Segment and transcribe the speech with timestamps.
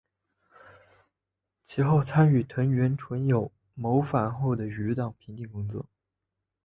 [1.61, 5.85] 其后参与藤原纯友谋反后的余党平定工作。